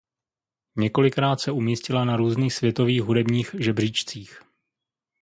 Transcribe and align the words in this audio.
Několikrát 0.75 1.39
se 1.39 1.51
umístila 1.51 2.05
na 2.05 2.15
různých 2.17 2.53
světových 2.53 3.01
hudebních 3.01 3.55
žebříčcích. 3.59 4.41